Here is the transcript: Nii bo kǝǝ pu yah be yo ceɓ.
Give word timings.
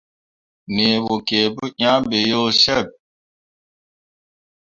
Nii 0.73 0.97
bo 1.03 1.15
kǝǝ 1.27 1.41
pu 1.55 1.65
yah 1.79 1.99
be 2.09 2.17
yo 2.31 2.41
ceɓ. 2.61 2.85